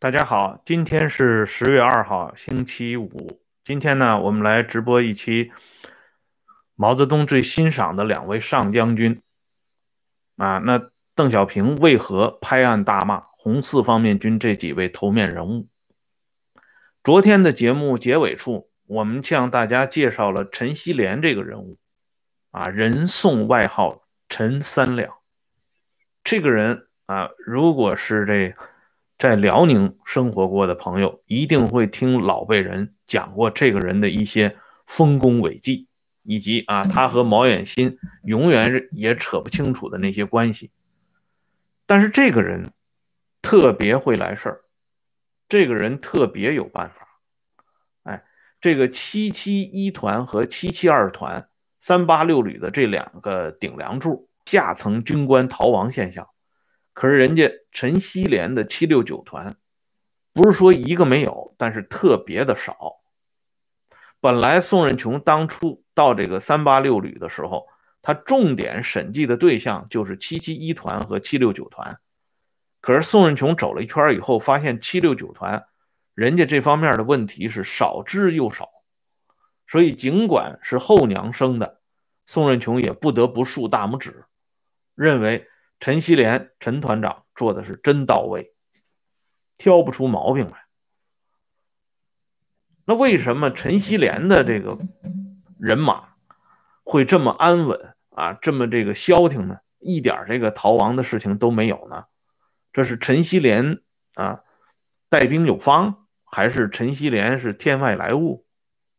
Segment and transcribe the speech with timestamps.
[0.00, 3.42] 大家好，今天是十月二号，星期五。
[3.64, 5.50] 今天呢，我们来直播一期
[6.76, 9.20] 毛泽东最欣赏的两位上将军
[10.36, 10.58] 啊。
[10.58, 15.66] 那邓小平为何拍案大骂红四方面军这几位头面人物？
[17.02, 21.76] 昨天的节目结尾处，我们向大家介绍了陈锡联这个人物
[22.52, 25.12] 啊，人送外号陈三两。
[26.22, 28.54] 这个人啊，如果是这。
[29.18, 35.88] 在辽宁生活过的朋友一定会听老辈人讲过这个人的一些丰功伟绩，
[36.22, 40.70] 以及啊他和毛远新永远也扯不清楚的那些关系。
[41.84, 42.72] 但是这个人
[43.42, 44.60] 特别会来事儿，
[45.48, 47.08] 这个人特别有办法。
[48.04, 48.24] 哎，
[48.60, 51.48] 这个七七一团和七七二团
[51.80, 56.28] 三八六旅的这两个顶梁柱下层军官逃亡现象。
[56.98, 59.54] 可是人家陈锡联的七六九团，
[60.32, 62.96] 不是说一个没有，但是特别的少。
[64.18, 67.68] 本来宋任穷当初到这个三八六旅的时候，
[68.02, 72.00] 他重点审计的对象就是七七一团和七六九团。
[72.80, 75.66] 可是宋任穷走了一圈以后，发现七六九团
[76.14, 78.68] 人家这方面的问题是少之又少，
[79.68, 81.80] 所以尽管是后娘生的，
[82.26, 84.24] 宋任穷也不得不竖大拇指，
[84.96, 85.46] 认为。
[85.80, 88.52] 陈锡联陈团长做的是真到位，
[89.56, 90.66] 挑不出毛病来。
[92.84, 94.76] 那为什么陈锡联的这个
[95.58, 96.14] 人马
[96.82, 99.60] 会这么安稳啊，这么这个消停呢？
[99.78, 102.06] 一点这个逃亡的事情都没有呢？
[102.72, 103.80] 这是陈锡联
[104.14, 104.42] 啊
[105.08, 108.44] 带兵有方，还是陈锡联是天外来物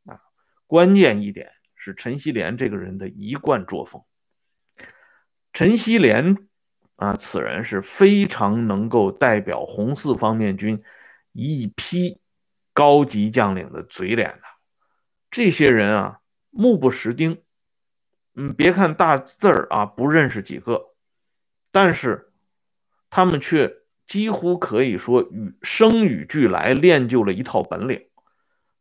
[0.05, 0.21] 啊？
[0.65, 4.05] 关键一点是陈锡联这个人的一贯作风，
[5.51, 6.48] 陈锡联。
[6.99, 10.83] 啊，此人是非常能够代表红四方面军
[11.31, 12.19] 一批
[12.73, 14.41] 高级将领的嘴脸的。
[15.31, 17.41] 这些人啊，目不识丁。
[18.35, 20.93] 嗯，别看大字儿啊，不认识几个，
[21.71, 22.33] 但是
[23.09, 23.73] 他们却
[24.05, 28.07] 几乎可以说与生与俱来，练就了一套本领，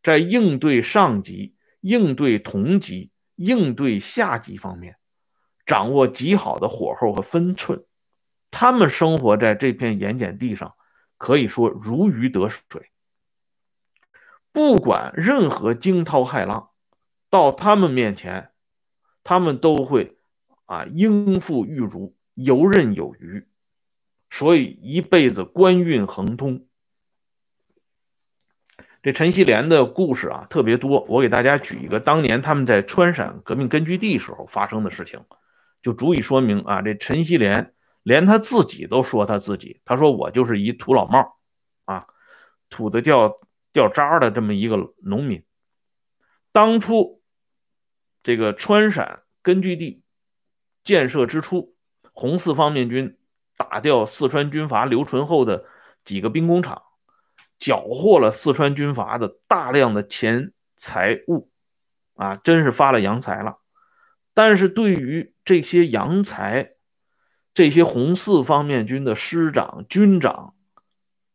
[0.03, 4.97] 在应对上级、应对同级、应对下级方面，
[5.65, 7.85] 掌握极好的火候和分寸。
[8.51, 10.75] 他们生活在这片盐碱地上，
[11.17, 12.91] 可以说如鱼得水。
[14.53, 16.71] 不管任何惊涛骇浪，
[17.31, 18.51] 到他们面前，
[19.23, 20.19] 他们都会
[20.65, 23.47] 啊应付玉如，游刃有余。
[24.31, 26.67] 所以一辈子官运亨通。
[29.03, 35.21] 这陈锡联的故事啊特别多，我给大家举一个当年他们在川陕革命根据地时候发生的事情，
[35.83, 37.75] 就足以说明啊这陈锡联。
[38.09, 41.37] 连他自己都说他自己，他说我就是一土老帽，
[41.85, 42.07] 啊，
[42.71, 43.39] 土的掉
[43.71, 45.45] 掉渣的这么一个农民。
[46.51, 47.21] 当初
[48.23, 50.03] 这个川陕根据地
[50.83, 51.77] 建设之初，
[52.15, 53.19] 红四方面军
[53.59, 55.67] 打掉四川军阀刘存厚的
[56.03, 56.83] 几个兵工厂，
[57.59, 61.51] 缴获了四川军阀的大量的钱财物，
[62.15, 63.59] 啊，真是发了洋财了。
[64.33, 66.77] 但是对于这些洋财，
[67.59, 70.55] 这些红四方面军的师长、军长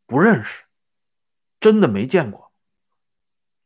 [0.06, 0.64] 不认识，
[1.60, 2.50] 真的没见过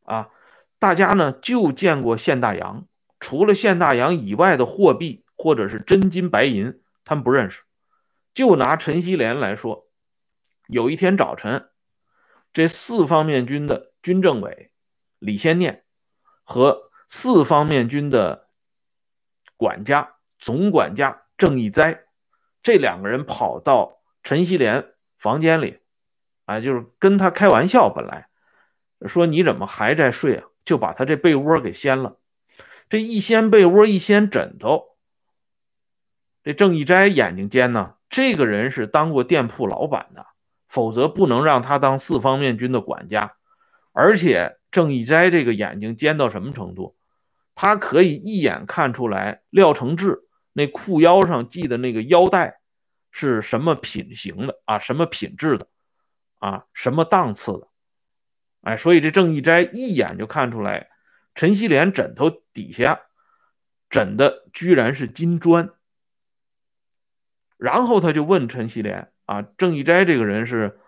[0.03, 0.29] 啊！
[0.77, 2.85] 大家呢就见过现大洋，
[3.17, 7.63] 除了现大洋以外的货币或者是真金白银，他们不认识。
[8.33, 9.87] 就拿陈锡联来说，
[10.67, 11.69] 有一天早晨，
[12.51, 14.73] 这四方面军的军政委
[15.17, 15.85] 李先念
[16.43, 18.49] 和四方面军的
[19.55, 22.03] 管家总管家郑义哉。
[22.69, 25.79] 这两个人跑到陈锡联房间里，
[26.45, 27.89] 啊，就是跟他开玩笑。
[27.89, 28.27] 本来
[29.07, 30.45] 说你怎么还在睡啊？
[30.63, 32.19] 就把他这被窝给掀了。
[32.87, 34.83] 这一掀被窝，一掀枕头，
[36.43, 37.95] 这郑义斋眼睛尖呢。
[38.07, 40.27] 这个人是当过店铺老板的，
[40.67, 43.33] 否则不能让他当四方面军的管家。
[43.93, 46.95] 而且郑义斋这个眼睛尖到什么程度？
[47.55, 50.25] 他可以一眼看出来廖承志。
[50.53, 52.58] 那裤腰上系的那个腰带
[53.11, 54.79] 是什么品行的啊？
[54.79, 55.67] 什么品质的
[56.39, 56.65] 啊？
[56.73, 57.67] 什么档次的？
[58.61, 60.89] 哎，所以这郑义斋一眼就看出来，
[61.33, 62.99] 陈锡联枕头底下
[63.89, 65.71] 枕的居然是金砖。
[67.57, 70.79] 然后他就问陈锡联啊，郑义斋这个人是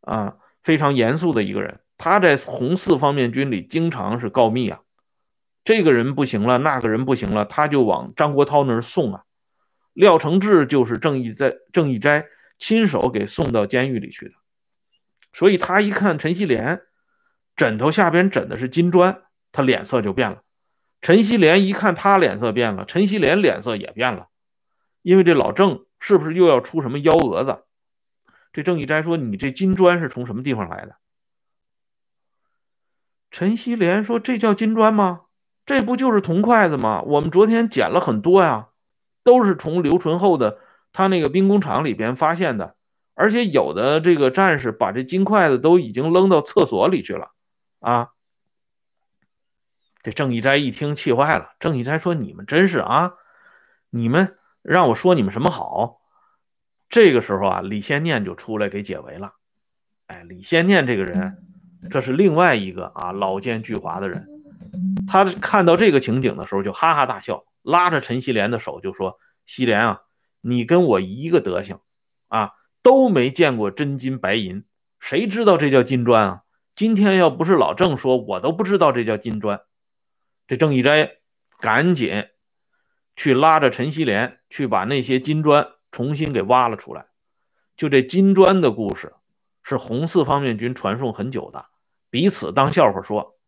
[0.00, 4.80] 啊非常严肃的一个人，他在红四方面军里经常是告密啊。
[5.62, 9.24] 这个人不行了，那个人不行了，他就往张国焘那儿送啊。
[9.92, 12.26] 廖承志就是郑义在郑义斋
[12.58, 14.34] 亲手给送到监狱里去的。
[15.32, 16.82] 所以他一看陈锡联
[17.56, 19.22] 枕头下边枕的是金砖，
[19.52, 20.42] 他脸色就变了。
[21.00, 24.28] 陈锡联一看他脸色变了，陈锡联脸色也变了，
[25.02, 27.64] 因为这老郑是不是又要出什么幺蛾子？
[28.52, 30.96] 这郑义斋说：“你这金砖是从什么地方来的？”
[33.30, 35.22] 陈锡联说：“这叫金砖吗？
[35.64, 37.00] 这不就是铜筷子吗？
[37.02, 38.69] 我们昨天捡了很多呀，
[39.30, 40.58] 都是从刘存厚的
[40.92, 42.74] 他那个兵工厂里边发现的，
[43.14, 47.30] 而且有的这个战士把这金筷子都已经扔到厕所里去了
[47.78, 48.08] 啊。”
[50.02, 51.52] 这郑义斋一听气坏了。
[51.60, 53.12] 郑义斋说：“你们真是啊，
[53.90, 56.00] 你们让我说你们什么好？”
[56.90, 59.34] 这个时候啊，李先念就出来给解围了。
[60.08, 61.46] 哎，李先念这个人。
[61.88, 64.28] 这是另外一个啊老奸巨猾的人，
[65.08, 70.02] 他看到这个情景的时候就哈哈大笑，拉着陈锡联的手就说：“锡联啊，
[70.40, 71.80] 你跟我一个德行
[72.28, 72.52] 啊，
[72.82, 74.64] 都没见过真金白银，
[74.98, 76.42] 谁知道这叫金砖啊？
[76.74, 79.60] 今天要不是老郑说，我都不知道这叫金砖。”
[80.48, 81.18] 这郑义斋
[81.58, 82.28] 赶紧
[83.16, 87.06] 去拉着陈锡联去把那些金砖重新给挖了出来。
[87.76, 89.14] 就这金砖的故事。
[89.62, 91.66] 是红四方面军传颂很久的，
[92.08, 93.38] 彼此当笑话说，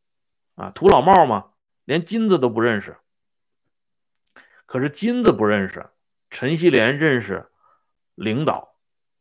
[0.54, 1.46] 啊，土老帽嘛，
[1.86, 2.98] 连金子都不认识。
[4.72, 5.90] 可是金子不认识，
[6.30, 7.50] 陈锡联认识
[8.14, 8.74] 领导，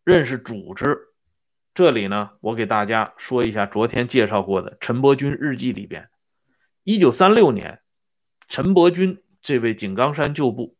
[0.05, 1.09] 认识组织。
[1.73, 6.09] 这里呢，我给大家说一下昨天介绍过的陈伯钧日记里边，
[6.85, 7.81] 一九三六年，
[8.47, 10.77] 陈伯钧这位井冈山旧部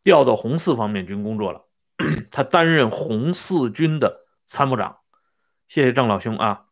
[0.00, 1.66] 调到红四方面军工作了，
[2.30, 5.00] 他担任红四军的参谋长。
[5.66, 6.66] 谢谢郑老兄啊！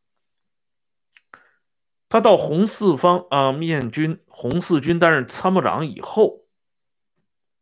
[2.08, 6.43] 他到红四方啊面军红四军担任参谋长以后，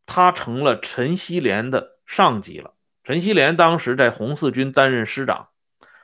[0.07, 2.75] 他成了陈锡联的上级了。
[3.05, 5.49] 陈锡联当时在红四军担任师长，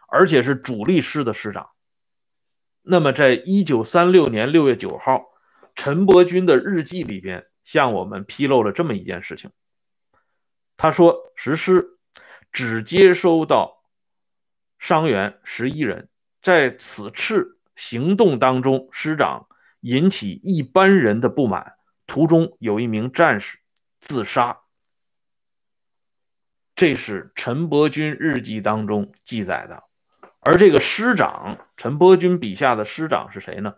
[0.09, 1.71] 而且是主力师的师长。
[2.83, 5.27] 那么，在一九三六年六月九号，
[5.75, 9.51] 陈伯钧的日记里边向我们披露了这么一件事情。
[10.77, 11.99] 他说：“实施
[12.51, 13.85] 只接收到。”
[14.79, 16.09] 伤员十一人，
[16.41, 19.49] 在此次行动当中，师长
[19.81, 21.75] 引起一般人的不满，
[22.07, 23.59] 途中有一名战士
[23.99, 24.61] 自杀。
[26.75, 29.83] 这是陈伯钧日记当中记载的，
[30.41, 33.75] 而这个师长陈伯钧笔下的师长是谁呢？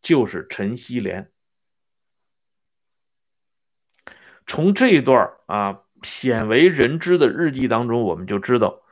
[0.00, 1.30] 就是陈锡联。
[4.46, 8.82] 从这段啊鲜为人知的日记当中，我们就知道。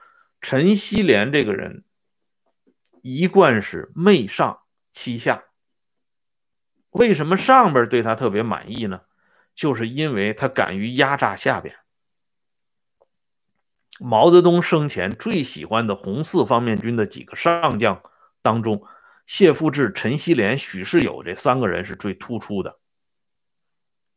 [0.40, 1.84] 陈锡联这个人
[3.02, 4.60] 一贯是媚上
[4.92, 5.44] 欺下。
[6.90, 9.00] 为什么上边对他特别满意呢？
[9.58, 11.74] 就是因为他敢于压榨下边。
[13.98, 18.00] 毛泽东生前最喜欢的红四方面军的几个上将
[18.40, 18.84] 当中，
[19.26, 22.78] 谢富治、陈锡联、许世友这三个人是最突出的。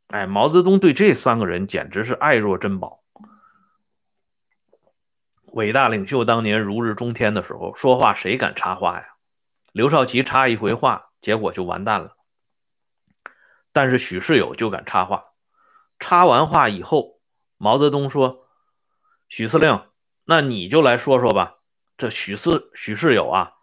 [0.10, 3.02] 哎，毛泽东对这三个人简直是爱若珍宝。
[5.54, 9.08] 伟大领袖当年如日中天的时候，说话谁敢插话呀？
[9.72, 12.16] 刘少奇插一回话，结果就完蛋了。
[13.74, 15.31] 但是许世友就敢插话，
[16.02, 17.22] 插完话以后，
[17.56, 18.50] 毛泽东说
[19.30, 19.86] ：“许司令，
[20.26, 21.60] 那你就来说说吧。
[21.96, 23.54] 这许四许世友啊，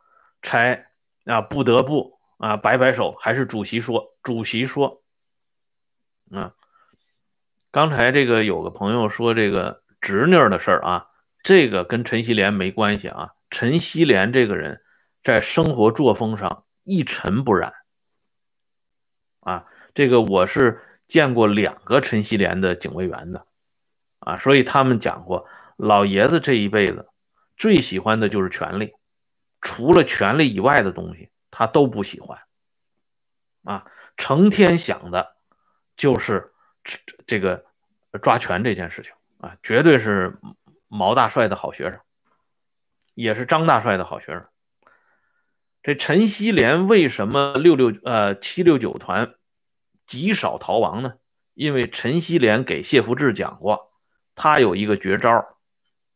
[0.40, 0.86] 差
[1.26, 5.02] 啊不得不啊摆摆手，还是主席说，主席说。
[6.30, 6.54] 啊，
[7.70, 11.04] 刚才这个有个朋友说这个侄女的事儿啊。”
[11.40, 13.30] 这个跟陈锡联没关系啊！
[13.48, 14.82] 陈锡联这个人，
[15.22, 17.72] 在生活作风上一尘不染
[19.40, 19.64] 啊。
[19.94, 23.44] 这个我是见过两个陈锡联的警卫员的
[24.20, 27.08] 啊，所以他们讲过，老爷子这一辈子
[27.56, 28.92] 最喜欢的就是权力，
[29.60, 32.38] 除了权力以外的东西他都不喜欢
[33.64, 33.86] 啊，
[34.16, 35.34] 成天想的
[35.96, 36.52] 就是
[37.26, 37.64] 这个
[38.22, 40.38] 抓权这件事情啊，绝对是。
[40.90, 42.00] 毛大帅的好学生，
[43.12, 44.46] 也是张大帅的好学生。
[45.82, 49.34] 这陈锡联为什么六六呃七六九团
[50.08, 51.14] 极少逃亡呢？
[51.54, 53.92] 因为陈锡联给谢福志讲过，
[54.34, 55.58] 他有一个绝招，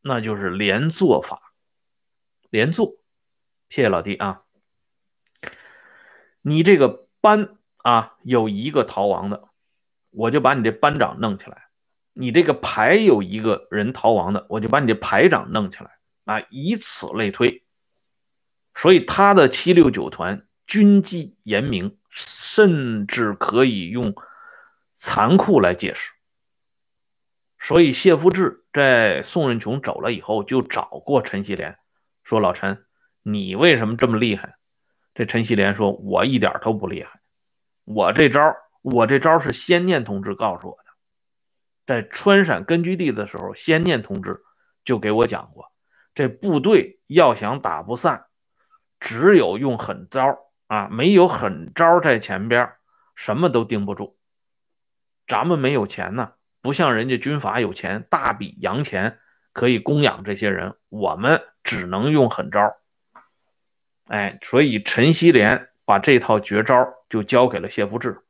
[0.01, 1.53] 那就是连坐法。
[2.51, 2.97] 连坐，
[3.69, 4.43] 谢谢老弟啊。
[6.41, 9.49] 你这个班啊有一个逃亡的，
[10.11, 11.69] 我就把你这班长弄起来。
[12.15, 17.65] 你这个排有一个人逃亡的，我就把你这排长弄起来啊，以此类推。
[18.75, 21.99] 所以他的七六九团军纪严明，
[22.55, 24.15] 甚至可以用
[24.93, 26.11] 残酷来解释。
[27.59, 31.79] 所以谢福志在宋任穷走了以后，就找过陈锡联，
[32.25, 32.85] 说：“老陈，
[33.23, 34.57] 你为什么这么厉害？”
[35.15, 37.23] 这陈锡联说：“我一点都不厉害，
[37.85, 40.85] 我这招，我这招是先念同志告诉我的，
[41.87, 44.43] 在川陕根据地的时候，先念同志
[44.85, 45.73] 就给我讲过，
[46.15, 48.27] 这部队要想打不散，
[49.01, 50.37] 只有用狠招
[50.73, 52.73] 啊，没有狠招在前边，
[53.15, 54.17] 什么都盯不住。
[55.27, 59.19] 咱们没有钱呢。”不像人家军阀有钱，大笔洋钱
[59.53, 62.77] 可以供养这些人，我们只能用狠招。
[64.07, 68.23] 哎，所以陈锡联把这套绝招就交给了谢富治，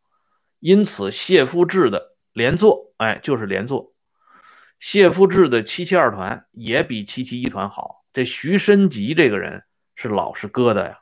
[0.58, 3.94] 因此谢富治的连坐，哎，就是连坐。
[4.80, 8.04] 谢富治的七七二团也比七七一团好。
[8.12, 9.62] 这徐申吉这个人
[9.94, 10.98] 是老实疙瘩呀，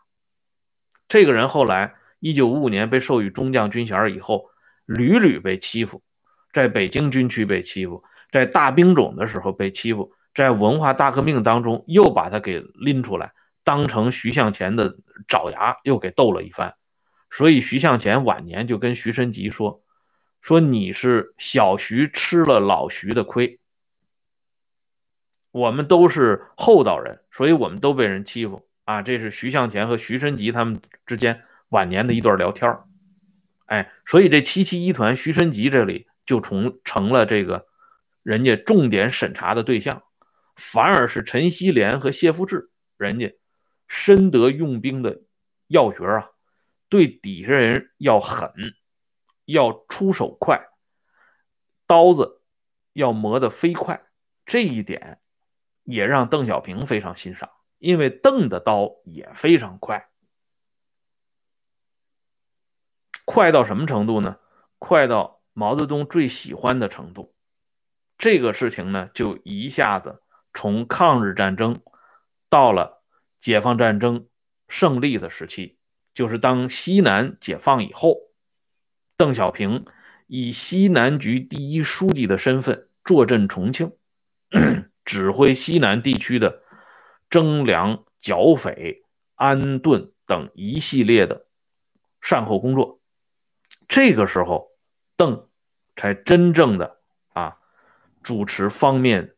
[1.11, 4.49] 这个人后来一九五五年被授予中将军衔以后，
[4.87, 6.05] 屡屡被欺负。
[6.53, 13.33] 在北京军区被欺负，在大兵种的时候被欺负，在文化大革命当中又把他给拎出来，
[13.65, 16.75] 当成徐向前的爪牙，又给斗了一番。
[17.29, 19.83] 所以徐向前晚年就跟徐申吉说
[20.41, 23.59] ：“说你是小徐吃了老徐的亏，
[25.51, 32.79] 我们都是厚道人，所以我们都被人欺负啊。”这是徐向前和徐申吉他们之间晚年的一段聊天
[33.67, 36.07] 哎，所以这七七一团徐申吉这里。
[36.27, 37.67] 就从成了这个
[38.23, 40.05] 人家重点审查的对象，
[40.55, 43.35] 反而是陈锡联和谢富治，人家
[43.89, 45.23] 深得用兵的
[45.67, 46.29] 要诀啊，
[46.89, 48.53] 对底下人要狠，
[49.45, 50.69] 要出手快，
[51.89, 52.43] 刀子
[52.93, 54.01] 要磨得飞快，
[54.47, 55.19] 这一点
[55.83, 60.09] 也让邓小平非常欣赏，因为邓的刀也非常快，
[63.25, 64.39] 快到什么程度呢？
[64.79, 65.39] 快到。
[65.53, 67.35] 毛泽东最喜欢的程度，
[68.17, 70.23] 这个事情呢，就一下子
[70.55, 71.81] 从抗日战争
[72.49, 73.03] 到了
[73.41, 74.29] 解放战争
[74.69, 75.77] 胜利的时期，
[76.15, 78.31] 就是当西南解放以后，
[79.17, 79.85] 邓小平
[80.29, 83.93] 以西南局第一书记的身份坐镇重庆，
[85.05, 86.60] 指挥西南地区的
[87.31, 89.03] 征粮、剿匪、
[89.37, 91.47] 安顿等一系列的
[92.21, 93.01] 善后工作。
[93.89, 94.69] 这个时候。
[95.17, 95.51] 邓
[95.97, 96.99] 才真正的
[97.35, 97.59] 啊
[98.23, 99.37] 主持方面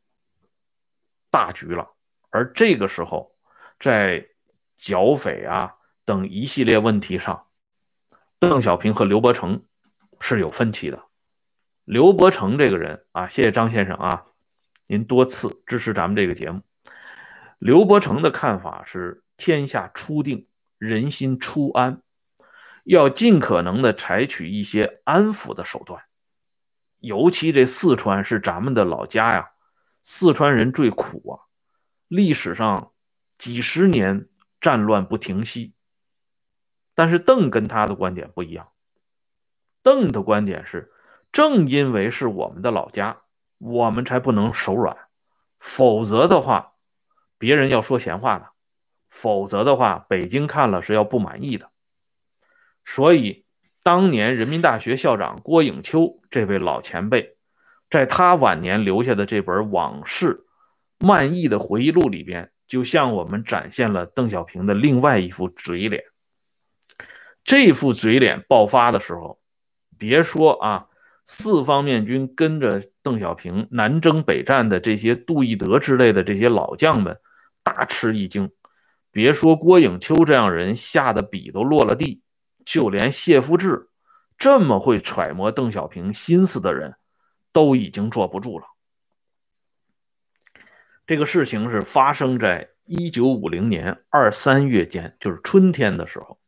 [1.28, 1.90] 大局了，
[2.30, 3.34] 而这个时候，
[3.80, 4.28] 在
[4.78, 7.48] 剿匪啊等一系列问题上，
[8.38, 9.64] 邓小平和刘伯承
[10.20, 11.02] 是有分歧的。
[11.82, 14.26] 刘伯承这个人啊，谢谢张先生啊，
[14.86, 16.62] 您多次支持咱们这个节目。
[17.62, 22.02] 刘伯承的看法是：天下初定，人心初安。
[22.82, 26.02] 要尽可能的采取一些安抚的手段，
[26.98, 29.52] 尤其这四川是咱们的老家呀，
[30.02, 31.46] 四川人最苦啊，
[32.08, 32.90] 历史上
[33.38, 34.28] 几十年
[34.60, 35.72] 战乱不停息。
[36.96, 38.72] 但是邓跟他的观点不一样，
[39.84, 40.92] 邓的观点是，
[41.30, 43.22] 正因为是我们的老家，
[43.58, 44.96] 我们才不能手软，
[45.60, 46.71] 否则的话，
[47.42, 48.50] 别人要说闲话的，
[49.10, 51.72] 否则的话，北京看了是要不满意的。
[52.84, 53.44] 所以，
[53.82, 57.34] 当年人民大学校长郭颖秋这位老前辈，
[57.90, 60.46] 在他晚年留下的这本往事
[61.00, 66.04] 漫溢的回忆录里边，就向我们展现了邓小平的另外一副嘴脸。
[67.42, 69.40] 这副嘴脸爆发的时候，
[69.98, 70.86] 别说啊，
[71.24, 77.18] 四方面军跟着邓小平南征北战的这些杜义德之类的这些老将们
[77.62, 78.50] 大吃一惊，
[79.10, 82.22] 别说郭颖秋这样人吓得笔都落了地。
[82.64, 83.88] 就连谢富治
[84.38, 86.94] 这么会揣摩邓小平心思的人，
[87.52, 88.66] 都已经坐不住了。
[91.04, 96.38] 这个事情是发生在一九五零年二三月间，就是春天的时候。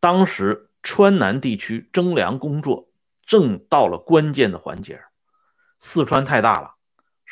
[0.00, 2.88] 当时川南地区征粮工作
[3.26, 5.02] 正到了关键的环节，
[5.78, 6.76] 四川太大了，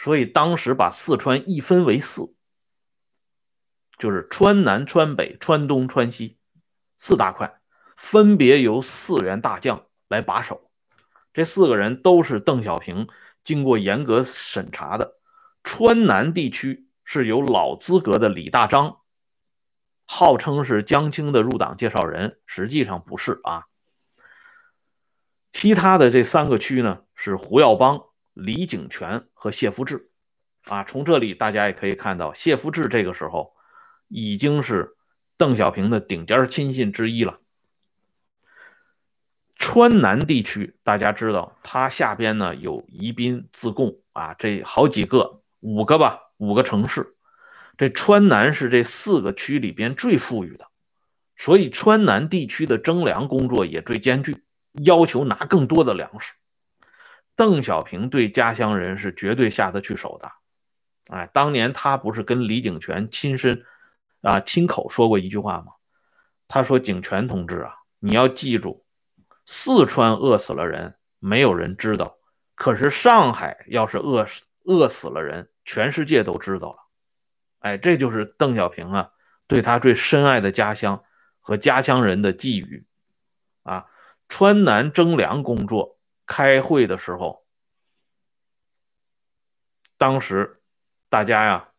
[0.01, 2.33] 所以当时把四川一分为四，
[3.99, 6.39] 就是川南、川北、川东、川西。
[7.01, 7.61] 四大块
[7.97, 10.71] 分别由四员大将来把守，
[11.33, 13.09] 这四个人都是邓小平
[13.45, 15.17] 经过严格审查的。
[15.63, 19.01] 川南地区是由老资格的李大章，
[20.07, 23.67] 号称是江青的入党介绍人，实际上不是啊。
[25.53, 28.08] 其他的这三个区呢，是胡耀邦、
[28.39, 30.11] 李井泉和谢福治。
[30.65, 33.55] 啊，从这里大家也可以看到，谢福治这个时候
[34.09, 34.95] 已经是。
[35.41, 37.39] 邓小平的顶尖亲信之一了。
[39.55, 47.15] 川南地区，大家知道，他下边呢有宜宾、自贡啊，这好几个，五个吧，五个城市。
[47.77, 50.67] 这川南是这四个区里边最富裕的，
[51.37, 54.43] 所以川南地区的征粮工作也最艰巨，
[54.83, 56.35] 要求拿更多的粮食。
[57.39, 60.31] 邓小平对家乡人是绝对下得去手的。
[61.15, 63.65] 哎，当年他不是跟李景泉亲身
[64.23, 65.73] 啊亲口说过一句话吗？
[66.49, 68.85] 他说：“景泉同志啊，你要记住，
[69.47, 72.19] 四川饿死了人，没有人知道；
[72.55, 76.79] 可是上海要是饿死饿死了人，全世界都知道了。”
[77.61, 79.11] 哎，这就是邓小平啊，
[79.47, 81.05] 对他最深爱的家乡
[81.39, 82.85] 和家乡人的寄语
[83.63, 83.87] 啊。
[84.29, 85.98] 川南征粮工作
[86.29, 87.45] 开会的时候，
[89.97, 90.61] 当时
[91.09, 91.71] 大家呀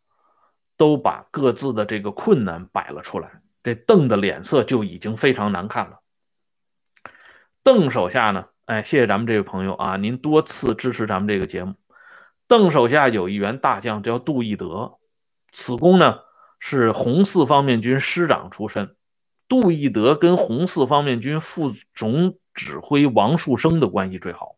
[0.76, 6.00] 都把各自的这个困难摆了出来，这邓的脸色就已经非常难看了。
[7.62, 11.76] 邓手下呢，哎，谢谢咱们这位朋友啊，您多次支持咱们这个节目。
[12.48, 14.98] 邓手下有一员大将叫杜义德。
[15.52, 16.22] 此公呢
[16.60, 18.96] 是红四方面军师长出身，
[19.48, 24.58] 杜义德跟红四方面军副总指挥王树声的关系最好。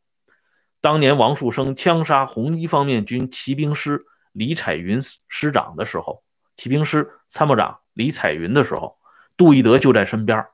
[0.81, 6.23] 当年王树声枪杀红一方面军骑兵师李彩云师长的时候，
[6.57, 8.97] 骑兵师参谋长李彩云的时候，
[9.37, 10.47] 杜义德就在身边。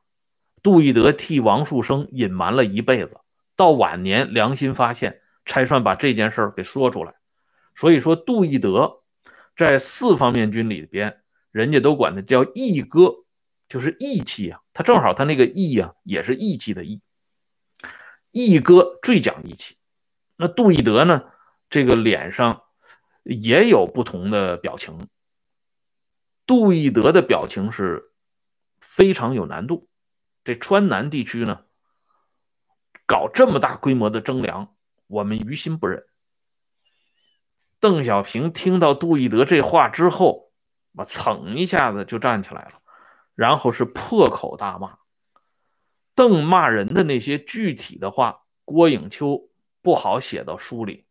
[0.61, 3.21] 杜义德替王树声隐瞒了一辈子，
[3.55, 7.13] 到晚年良心发现，才算把这件事给说出来。
[7.75, 9.03] 所以说，杜义德。
[9.55, 13.11] 在四方面军里边，人家都管他叫义哥，
[13.67, 14.59] 就是义气啊。
[14.71, 17.01] 他正好他那个义啊，也是义气的义。
[18.45, 19.77] 义哥最讲义气。
[20.35, 21.23] 那杜义德呢，
[21.69, 22.63] 这个脸上
[23.23, 25.07] 也有不同的表情。
[26.45, 28.11] 杜义德的表情是
[28.79, 29.89] 非常有难度。
[30.43, 31.65] 这川南地区呢，
[33.05, 34.75] 搞这么大规模的征粮，
[35.07, 36.05] 我们于心不忍。
[37.79, 40.51] 邓小平听到杜义德这话之后，
[40.93, 42.81] 我噌一下子就站起来了，
[43.35, 44.97] 然后是破口大骂。
[46.17, 49.51] 邓骂人的那些具体的话，郭颖秋
[49.83, 51.05] 不好写到书里，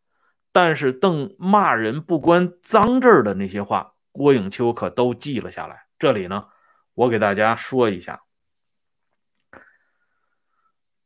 [0.50, 5.86] 但是邓骂人不关脏字的那些话，郭颖秋可都记了下来。
[5.96, 6.48] 这里呢，
[6.94, 8.24] 我给大家说一下，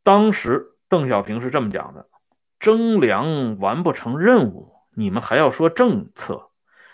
[0.02, 2.08] 当时邓小平是这么讲的：
[2.58, 4.72] 征粮完不成任务。
[4.94, 6.50] 你们还要说政策？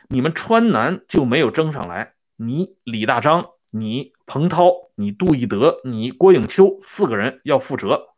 [0.08, 2.14] 你们川南就没有征上来？
[2.34, 8.08] 你李大章、你彭涛、你杜义德、你郭颖秋四个人要负责，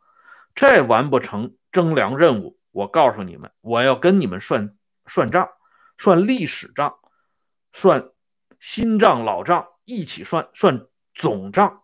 [0.55, 5.47] 再完不成征粮任务，我告诉你们，我要跟你们算算账，
[5.99, 6.95] 算历史账，
[7.73, 8.09] 算
[8.59, 11.81] 新账老账一起算，算总账。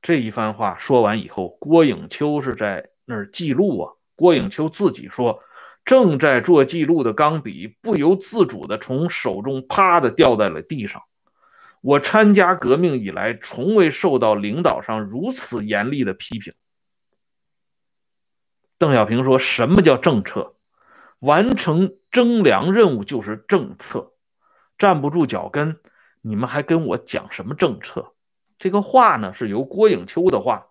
[0.00, 3.92] 这一番话说完以后，郭颖秋是在那儿记录啊。
[4.16, 5.42] 郭颖秋自己说。
[5.84, 11.00] 正在做记录的钢笔不由自主地从手中啪的掉在了地上。
[11.80, 16.54] 我参加革命以来，从未受到领导上如此严厉的批评。
[18.78, 20.54] 邓小平说：“什么叫政策？
[21.20, 24.12] 完成征粮任务就是政策，
[24.76, 25.80] 站不住脚跟，
[26.20, 28.14] 你们还跟我讲什么政策？”
[28.58, 30.66] 这个话呢，是由郭颖秋的话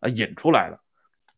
[0.00, 0.80] 啊引出来的。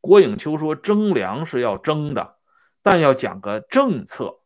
[0.00, 2.36] 郭颖秋说：“征粮是要征的。”
[2.82, 4.40] 但要讲个政策，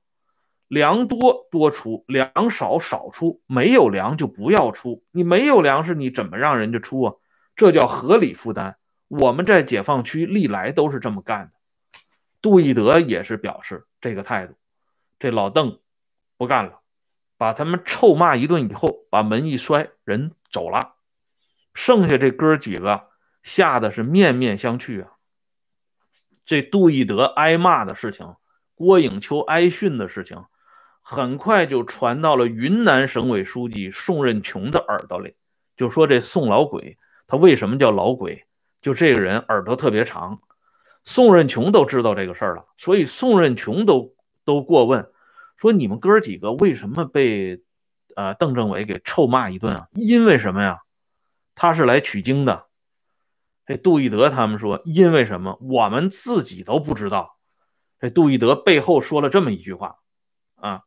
[0.69, 5.03] 粮多多出，粮少少出，没有粮就不要出。
[5.11, 7.15] 你没有粮食，你怎么让人家出啊？
[7.57, 8.77] 这叫合理负担。
[9.09, 11.53] 我们在解放区历来都是这么干的。
[12.43, 14.55] 杜义德也是表示这个态度。
[15.19, 15.81] 这老邓
[16.37, 16.81] 不干了，
[17.39, 20.95] 把他们臭骂一顿以后，把门一摔，人走了。
[21.73, 23.09] 剩下这哥几个
[23.43, 25.13] 吓得是面面相觑啊。
[26.45, 28.37] 这杜义德挨骂的事情，
[28.75, 30.45] 郭颖秋挨训的事情，
[31.11, 35.37] 很快就传到了云南省委书记宋任穷的耳朵里。
[35.75, 38.45] 就说这宋老鬼，他为什么叫老鬼？
[38.83, 40.39] 就这个人耳朵特别长，
[41.05, 45.11] 宋任穷都知道这个事儿了，所以宋任穷都都过问，
[45.57, 47.63] 说你们哥几个为什么被
[48.15, 49.89] 呃邓政委给臭骂一顿啊？
[49.95, 50.81] 因为什么呀？
[51.55, 52.67] 他是来取经的。
[53.65, 55.57] 这杜义德他们说，因为什么？
[55.63, 57.39] 我们自己都不知道。
[57.99, 59.97] 这杜义德背后说了这么一句话
[60.57, 60.83] 啊。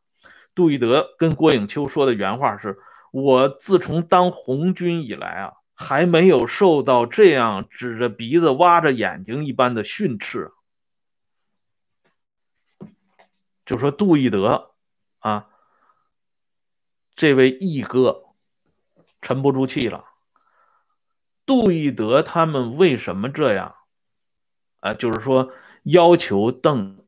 [0.54, 2.78] 杜义德跟郭颖秋说的原话是
[3.12, 10.52] ：“我自从当红军以来啊，还没有受到这样指着鼻子挖着眼睛一般的训斥。”
[13.64, 14.72] 就说杜义德
[15.20, 15.48] 啊，
[17.14, 18.24] 这位义哥
[19.20, 20.04] 沉不住气了。
[21.46, 23.74] 杜义德他们为什么这样？
[24.80, 25.52] 啊，就是说
[25.84, 27.06] 要求邓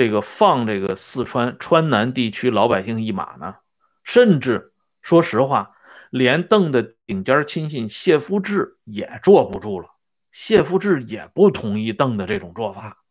[0.00, 3.56] 这个放这个四川川南地区老百姓一马呢？
[4.02, 5.72] 甚至说实话，
[6.08, 9.90] 连邓的顶尖亲信谢夫治也坐不住了。
[10.32, 13.04] 谢夫治也不同意邓的这种做法。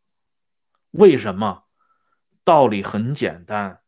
[0.90, 1.66] 为什么？
[2.44, 3.82] 道理很简单，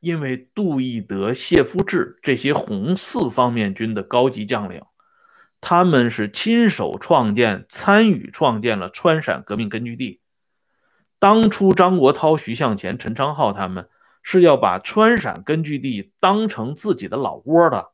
[0.00, 4.82] 因为杜义德、谢夫治这些红四方面军的高级将领，
[5.60, 10.22] 他们是亲手创建、参与创建了川陕革命根据地。
[11.18, 13.88] 当初张国焘、徐向前、陈昌浩他们
[14.22, 17.88] 是要把川陕根据地当成自己的老窝的，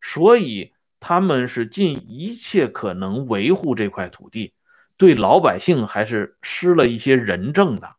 [0.00, 4.54] 所以他们是尽一切可能维护这块土地，
[4.96, 7.96] 对老百姓还是施了一些仁政的，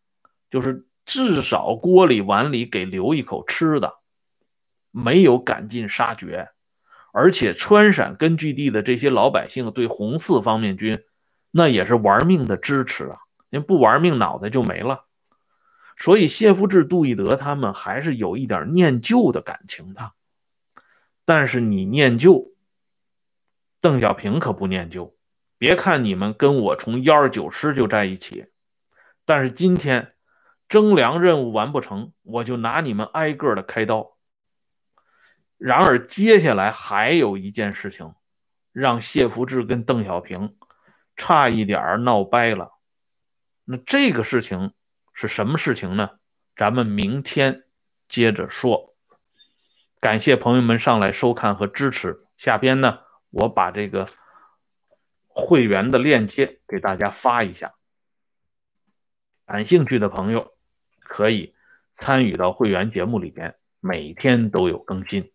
[0.49, 3.95] 就是至少锅里碗里给留一口吃的，
[4.89, 6.49] 没有赶尽杀绝。
[7.11, 11.03] 而且川陕根据地的这些老百姓对红四方面军
[11.51, 13.17] 那也是玩命的支持啊。
[13.53, 15.05] 您不玩命，脑袋就没了。
[15.95, 20.13] 所以谢夫治、杜义德他们还是有一点念旧的感情的。
[21.23, 22.51] 但是你念旧，
[23.79, 25.15] 邓小平可不念旧。
[25.59, 28.47] 别看你们跟我从幺二九师就在一起，
[29.23, 30.15] 但是今天
[30.67, 34.17] 征粮任务完不成，我就拿你们挨个的开刀。
[35.59, 38.15] 然而接下来还有一件事情，
[38.71, 40.57] 让谢福治跟邓小平
[41.15, 42.72] 差一点闹掰了。
[43.65, 44.73] 那这个事情
[45.13, 46.11] 是什么事情呢？
[46.55, 47.63] 咱们明天
[48.07, 48.95] 接着说。
[49.99, 52.17] 感谢朋友们上来收看和支持。
[52.37, 52.99] 下边呢，
[53.29, 54.07] 我把这个
[55.27, 57.73] 会员的链接给大家发一下，
[59.45, 60.53] 感兴趣的朋友
[60.99, 61.55] 可以
[61.93, 65.31] 参与到会员节目里边，每天都有更新。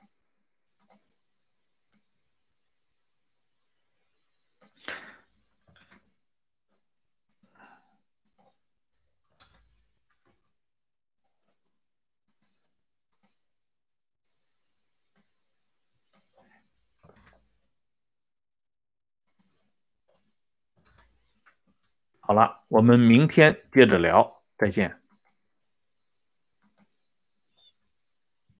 [22.28, 24.94] 好了，我们明天接着聊，再见。